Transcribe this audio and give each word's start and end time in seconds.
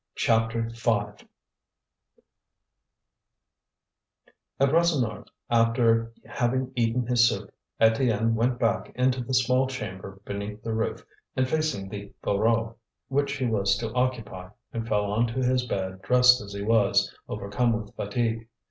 CHAPTER 0.15 0.69
V 0.73 1.15
At 4.59 4.71
Rasseneur's, 4.71 5.29
after 5.47 6.11
having 6.25 6.71
eaten 6.75 7.05
his 7.05 7.29
soup, 7.29 7.51
Étienne 7.79 8.33
went 8.33 8.57
back 8.57 8.91
into 8.95 9.23
the 9.23 9.35
small 9.35 9.67
chamber 9.67 10.19
beneath 10.25 10.63
the 10.63 10.73
roof 10.73 11.05
and 11.35 11.47
facing 11.47 11.87
the 11.87 12.11
Voreux, 12.23 12.73
which 13.09 13.33
he 13.33 13.45
was 13.45 13.77
to 13.77 13.93
occupy, 13.93 14.49
and 14.73 14.87
fell 14.87 15.03
on 15.05 15.27
to 15.27 15.33
his 15.43 15.67
bed 15.67 16.01
dressed 16.01 16.41
as 16.41 16.53
he 16.53 16.63
was, 16.63 17.15
overcome 17.29 17.73
with 17.73 17.95
fatigue. 17.95 18.47